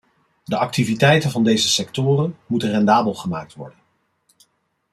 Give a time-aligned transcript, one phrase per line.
[0.43, 3.77] De activiteiten van deze sectoren moeten rendabel gemaakt worden.